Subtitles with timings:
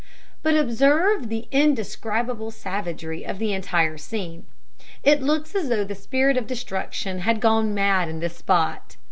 [0.41, 4.47] But observe the indescribable savagery of the entire scene.
[5.03, 8.97] It looks as though the spirit of destruction had gone mad in this spot.